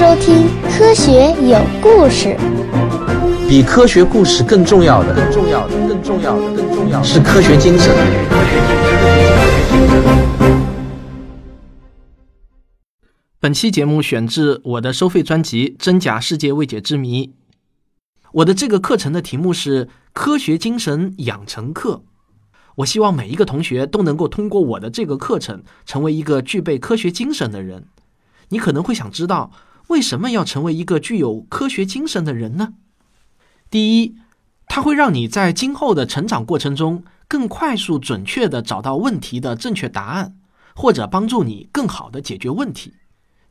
[0.00, 0.46] 收听
[0.78, 2.28] 《科学有故事》。
[3.46, 7.94] 比科学故事更重要的，更重要的，更重要的，更重要的是科学精神。
[13.38, 17.26] 本期节目选自我的收费专辑《真假世界未解之谜》。
[18.32, 21.96] 我的这个课程的题目是《科学精神养成课》。
[22.76, 27.84] 我希望每一个同学都能够通过我的这个课程，成为一个具备科学精神的人。
[28.48, 29.52] 你可能会想知道，
[29.90, 32.74] 为什么要成为一个具有科学精神的人呢？
[33.68, 34.14] 第一，
[34.68, 40.36] 它会让你在今后的成长过程中更快速、准确地找到问题的正确答案，
[40.76, 42.94] 或者帮助你更好地解决问题。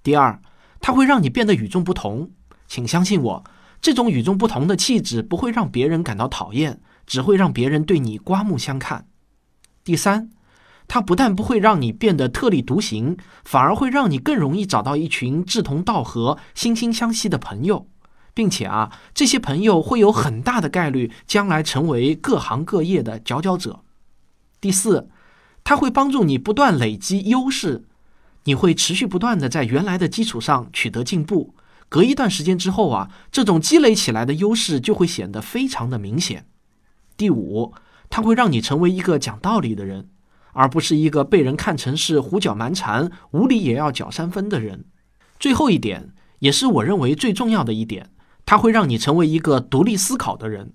[0.01, 0.41] 第二，
[0.79, 2.31] 它会让你变得与众不同。
[2.67, 3.43] 请相信我，
[3.81, 9.07] 这种与众不同的气质不会让别人感到讨厌，只会让别人对你刮目相看。
[9.83, 10.29] 第三。
[10.89, 17.87] 它不但不会让你变得特立独行，反而会让你更容易找到一群志同道合、惺惺相惜的朋友，
[18.33, 23.81] 并且啊，这些朋友会有很大的概率将来成为各行各业的佼佼者。
[24.59, 25.09] 第四，
[25.63, 27.85] 它会帮助你不断累积优势，
[28.45, 31.53] 你会持续不断的在原来的基础上取得进步。
[31.87, 36.47] 隔一段时间之后啊，这种积累起来的优势就会显得非常的明显。
[37.15, 37.73] 第五，
[38.09, 40.09] 它会让你成为一个讲道理的人。
[40.59, 44.83] 而不是一个被人看成是胡搅蛮缠、无理也要搅三分的人。
[45.39, 48.09] 最后一点，也是我认为最重要的一点，
[48.45, 50.73] 它会让你成为一个独立思考的人。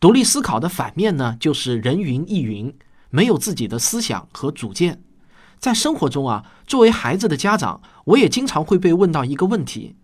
[0.00, 2.74] 独立思考的反面呢，就是人云亦云，
[3.10, 5.00] 没有自己的思想和主见。
[5.60, 9.94] 在生活中啊，作为孩子的家长，我也经常会被问到一个问题，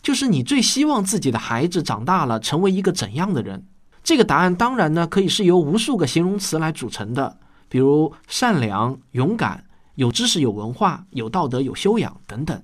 [0.00, 3.66] 就是你最希望自己的孩子长大了成为一个怎样的人？
[4.04, 7.40] 这个答案当然呢，可以是由无数个形容词来组成的。
[7.68, 9.64] 比如善良、勇敢、
[9.96, 12.62] 有知识、有文化、有道德、有修养等等。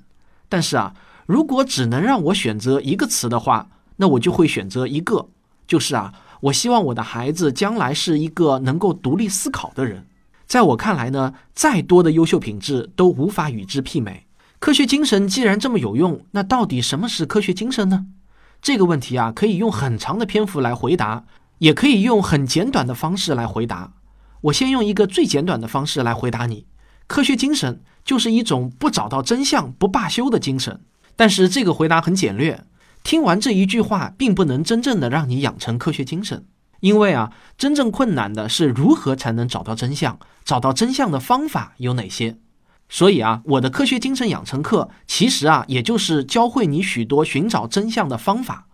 [0.49, 0.95] 但是啊，
[1.27, 5.29] 如果只能让我选择一个词的话，那我就会选择一个，
[5.67, 10.07] 就是啊，我希望我的孩子将来是一个能够独立思考的人。
[10.47, 14.27] 在我看来呢，再多的优秀品质都无法与之媲美。
[14.59, 18.07] 科学精神既然这么有用，那到底什么是科学精神呢？
[18.61, 21.25] 这个问题啊，可以用很长的篇幅来回答，
[21.59, 23.93] 也可以用很简短的方式来回答。
[24.43, 26.67] 我先用一个最简短的方式来回答你：
[27.07, 30.81] 科学精神就是一种不找到真相不罢休的精神。
[31.15, 32.65] 但是这个回答很简略，
[33.05, 36.47] 听完这一句话，并不能真正的让你养成科学精神。
[36.81, 42.39] 因为啊，真正困难的是如何才能找到真相，找到真相的方法有哪些。
[42.89, 48.67] 所以啊，我的科学精神养成课其实啊，也就是教会你许多寻找真相的方法。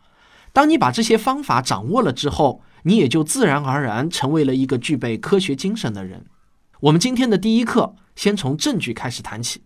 [0.55, 6.25] 当你把这些方法掌握了之后，你也就自然而然成为了一个具备科学精神的人。
[6.81, 9.61] 我们今天的第一课，先从证据开始谈起。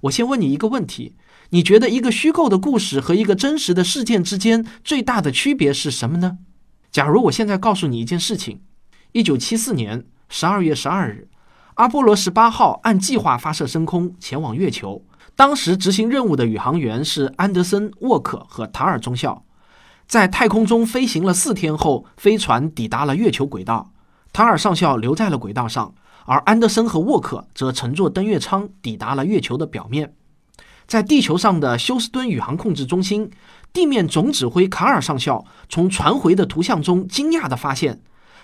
[0.00, 1.16] 我先问你一个问题：
[1.50, 6.38] 你觉得一个虚构的故事和一个真实的事件之间最大的区别是什么呢？
[6.90, 8.62] 假如我现在告诉你一件事情：
[9.12, 11.28] 一九七四年十二月十二日，
[11.74, 15.04] 阿波罗十八号按计划发射升空，前往月球。
[15.34, 19.44] 当时执行任务的宇航员是安德森、沃克和塔尔中校。
[20.06, 23.92] 在太空中飞行了四天后，飞船抵达了月球轨道。
[24.32, 25.94] 塔尔上校留在了轨道上，
[26.26, 30.14] 而安德森和沃克则乘坐登月舱抵达了月球的表面。
[30.86, 33.30] 在地球上的休斯敦宇航控制中心，
[33.72, 38.02] 地面总指挥卡尔上校从传回的图像中惊讶地发现，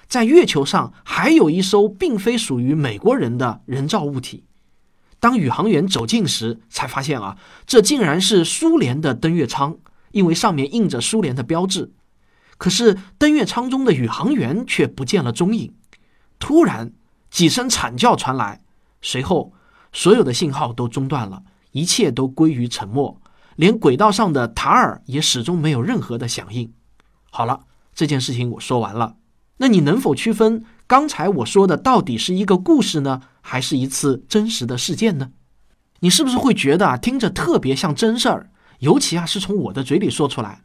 [0.08, 4.44] 在月球上还有一艘并非属于美国人的人造物体。
[5.20, 9.76] 当宇航员走近时，才发现啊，这竟然是苏联的登月舱。
[10.12, 11.92] 因为上面印着苏联的标志，
[12.56, 15.74] 可是登月舱中的宇航员却不见了踪影。
[16.38, 16.92] 突然，
[17.30, 18.60] 几声惨叫传来，
[19.00, 19.52] 随后
[19.92, 23.20] 所有的信号都中断了，一切都归于沉默，
[23.56, 26.72] 连轨道上的塔尔也始终没有任何的响应。
[27.30, 27.60] 好了，
[27.94, 29.16] 这件事情我说完了。
[29.58, 35.30] 那你能否区分刚才我说的到底是一个故事呢，还是一次真实的事件呢？
[36.00, 38.50] 你是不是会觉得啊，听着特别像真事儿？
[38.82, 40.60] 尤其啊，是从我的嘴里说出来，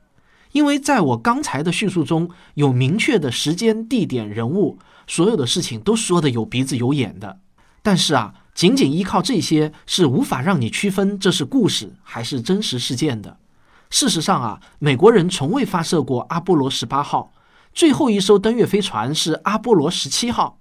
[0.52, 7.38] 因为在我刚才的叙述中有明确的时间、地点、人物，所有的事情都说的有鼻子有眼的。
[7.84, 13.38] 但是啊，仅仅依靠这些是无法让你区分这是故事还是真实事件的。
[13.92, 17.32] 事实上啊，美国人从未发射过阿波罗十八号，
[17.72, 20.58] 最后一艘登月飞船是阿波罗十七号。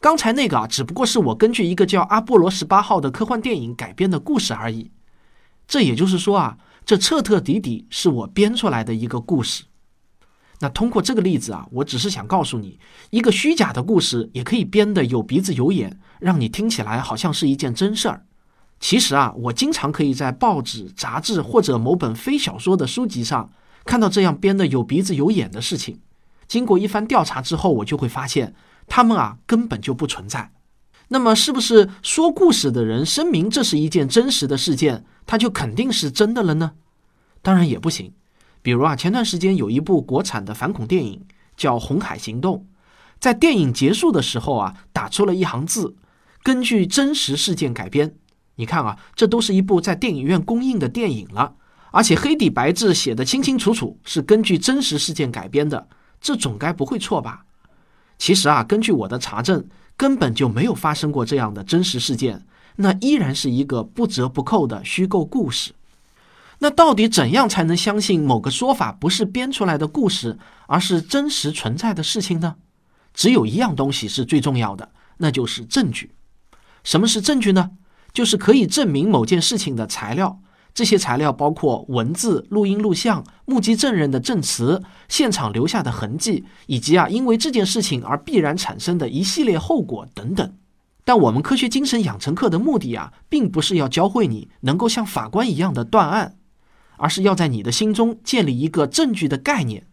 [0.00, 4.90] 刚才那个啊，只不过是我根据一个叫《阿波罗十八号》的科幻电影改编的故事而已。
[5.68, 6.58] 这也就是说啊。
[6.88, 9.64] 这彻彻底底是我编出来的一个故事。
[10.60, 12.78] 那通过这个例子啊，我只是想告诉你，
[13.10, 18.24] 一个虚假的故事也可以编得有鼻子有眼，让你听起来好像是一件真事儿。
[18.80, 23.52] 其实啊，我经常可以在报纸、杂志或者某本非小说的书籍上
[23.84, 26.00] 看到这样编的有鼻子有眼的事情。
[26.46, 28.54] 经过一番调查之后，我就会发现，
[28.86, 30.50] 他们啊根本就不存在。
[31.08, 36.72] 那么，是不是说故事的人声明这是一件真实的事件，他就肯定是真的了呢？
[37.40, 38.12] 当然也不行。
[38.60, 41.24] 比如啊，前段时间有一部国产的反恐电影
[41.56, 42.56] 叫《红海行动》，
[43.18, 45.96] 在电影结束的时候啊，打出了一行字
[46.44, 48.14] ：“根据真实事件改编。”
[48.56, 51.54] 你看啊，这都是一部在电影院公映的电影了，
[51.92, 55.88] 而且黑底白字写的清清楚楚，是根据真实事件改编的，
[56.20, 57.46] 这总该不会错吧？
[58.18, 59.64] 其实啊，根据我的查证，
[59.98, 62.46] 根本就没有发生过这样的真实事件，
[62.76, 65.72] 那依然是一个不折不扣的虚构故事。
[66.60, 72.56] 那到底怎样才能相信某个说法不是编出来的故事，而是真实存在的事情呢？
[73.12, 76.12] 只有一样东西是最重要的，那就是证据。
[76.84, 77.72] 什么是证据呢？
[78.12, 80.40] 就是可以证明某件事情的材料，
[80.74, 90.54] 这些材料包括文字、录音、录像、目击证人的证词、现场留下的痕迹，以及啊因为这件事情而必然产生的一系列后果等等。
[91.04, 96.36] 但我们科学精神养成课的目的啊，并不是要教会你能够像法官一样的断案，
[96.98, 99.86] 而是要在你的心中建立一个证据的概念。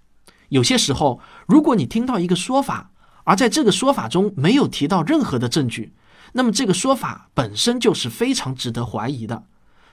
[0.49, 2.91] 有些时候，如果你听到一个说法，
[3.23, 5.93] 而在这个说法中没有提到任何的证据。
[6.33, 9.45] 那么这个说法本身就是非常值得怀疑的，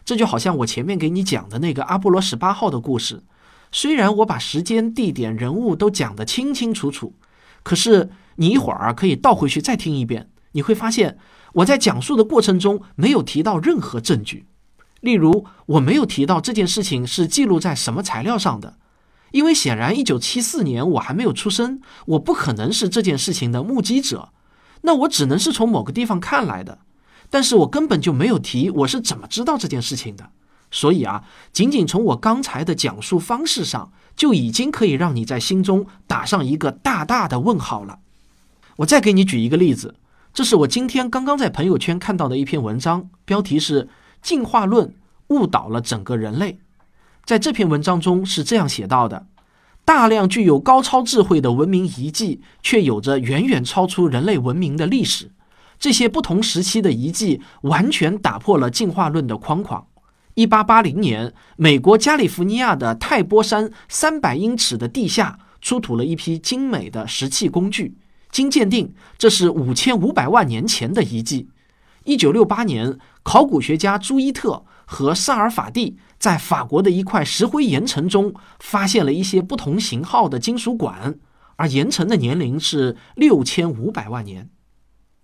[0.04, 3.22] 这就好像我前面给你讲的那个阿波罗十八号的故事，
[3.70, 7.14] 虽然我把时间、地点、人物都讲得清清楚楚，
[7.62, 11.18] 可是你一会儿可以倒回去再听一遍，你会发现
[11.54, 14.46] 我在讲述的过程中没有提到任何证据，
[15.00, 18.76] 例如我没有提到这件事情是记录在什么材料上的，
[19.30, 24.30] 因为显然一九七四年我还没有出生，我不可能是这件事情的目击者。
[24.82, 26.80] 那我只能是从某个地方看来的，
[27.32, 30.28] 但是我根本就没有提我是怎么知道这件事情的，
[30.70, 38.00] 所以啊，仅仅从我刚才的讲述方式上，就已经可以让你在心中打上一个大大的问号了。
[38.76, 39.94] 我再给你举一个例子，
[40.34, 43.84] 这是我今天刚刚在朋友圈看到的一篇文章，标题是
[44.20, 44.94] 《进化论
[45.28, 46.52] 误导了整个人类》。
[47.24, 49.24] 在这篇文章中是这样写到的。
[49.86, 55.30] 大量具有高超智慧的文明遗迹，却有着远远超出人类文明的历史。
[55.82, 59.84] 这些不同时期的遗迹完全打破了进化论的框框。
[60.34, 67.96] 一八八零年，美国加利福尼亚的泰波山三百英尺的地下出土了一批精美的石器工具，
[68.30, 71.48] 经鉴定，这是五千五百万年前的遗迹。
[72.04, 75.96] 一九六八年，考古学家朱伊特和萨尔法蒂。
[76.16, 81.16] 在法国的一块石灰岩层中，发现了一些不同型号的金属管，
[81.56, 84.48] 而岩层的年龄是六千五百万年。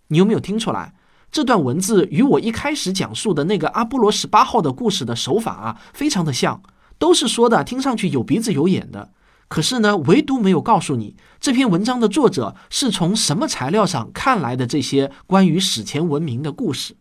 [0.09, 0.95] 你有没有听出来？
[1.31, 6.63] 这段文字与我一开始讲述的那个阿波罗十八号的故事的手法啊，非常的像，
[6.99, 9.11] 都是说的听上去有鼻子有眼的。
[9.49, 16.97] 可是呢，唯独没有告诉你这篇文章的作者是从什么材料上看来的这些关于史前文明的故事。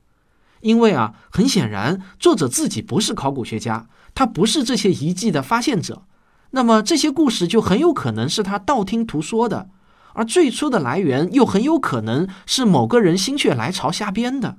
[0.62, 6.04] 因为啊，很显然，作者自己不是考古学家，他不是这些遗迹的发现者，
[6.52, 9.70] 那么这些故事就很有可能是他道听途说的，
[10.18, 14.58] 而最初的来源又很有可能是某个人心血来潮瞎编的。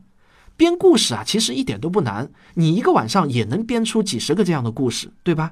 [0.56, 5.50] 编故事啊，其实一点都不难，你一个晚上也能编出几十个这样的故事，对吧？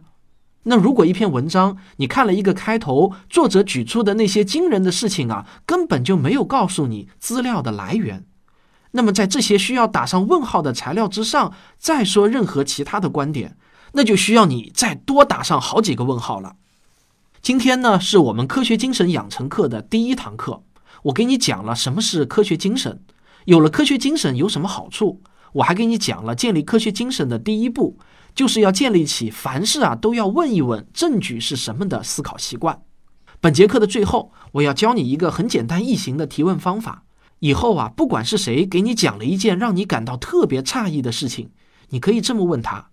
[0.62, 8.24] 那如果一篇文章你看了一个开头，作者举出的那些惊人的事情啊，根本就没有告诉你资料的来源。
[8.92, 13.56] 那么，在这些需要打上问号的材料之上，再说任何其他的观点，
[13.94, 16.54] 那就需要你再多打上好几个问号了。
[17.46, 20.64] 今天呢，是我们科学精神养成课的第一堂课，
[21.04, 23.00] 我给你讲了什么是科学精神，
[23.44, 25.22] 有了科学精神有什么好处，
[25.52, 28.00] 我还给你讲了建立科学精神的第一步，
[28.34, 32.82] 就是要建立起凡事啊都要问一问证据是什么的思考习惯。
[33.40, 37.04] 本节课的最后，我要教你一个很简单易行的提问方法。
[37.38, 41.50] 以后啊，不管是谁给你讲了一件让你感到特别诧异的事情，
[41.90, 42.88] 你可以这么问他：“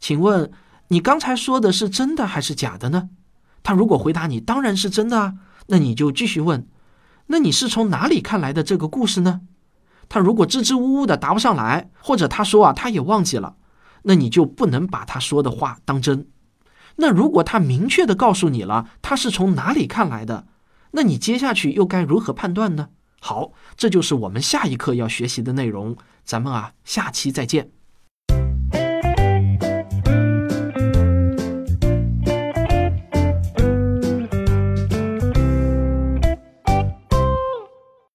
[0.00, 0.50] 请问
[0.88, 3.10] 你刚才说的是真的还是假的呢？”
[3.68, 5.34] 他如果回答你当然是真的啊，
[5.66, 6.66] 那你就继续问
[7.28, 9.42] ：“那你是从哪里看来的这个故事呢？”
[10.08, 13.56] 他如果支支吾吾的答不上来，或者他说啊他也忘记了，
[14.04, 16.28] 那你就不能把他说的话当真。
[16.96, 20.46] 那如果他明确的告诉你了他是从哪里看来的，
[20.92, 22.88] 那你接下去又该如何判断呢？
[23.20, 25.94] 好，这就是我们下一课要学习的内容。
[26.24, 27.72] 咱们啊，下期再见。